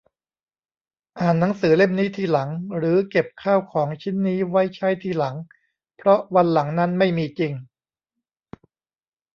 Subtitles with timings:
[1.19, 5.35] อ่านหนังสือเล่มนี้ทีหลัง หรือเก็บข้าวของชิ้นนี้ไว้ใช้ทีหลัง
[5.97, 7.53] เพราะวันหลังนั้นไม่มีจริง